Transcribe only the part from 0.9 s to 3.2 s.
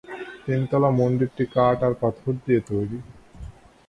মন্দিরটি কাঠ আর পাথর দিয়ে তৈরি।